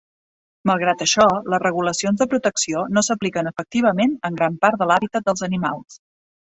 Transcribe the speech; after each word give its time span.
Malgrat 0.69 1.03
això, 1.05 1.27
les 1.55 1.61
regulacions 1.65 2.23
de 2.25 2.29
protecció 2.33 2.83
no 2.97 3.05
s'apliquen 3.11 3.53
efectivament 3.53 4.19
en 4.31 4.43
gran 4.45 4.61
part 4.67 4.83
de 4.85 4.93
l'hàbitat 4.93 5.31
dels 5.33 5.51
animals. 5.55 6.05